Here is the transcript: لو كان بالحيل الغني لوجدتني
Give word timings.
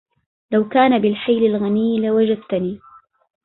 لو 0.51 0.69
كان 0.69 1.01
بالحيل 1.01 1.43
الغني 1.43 1.99
لوجدتني 1.99 2.79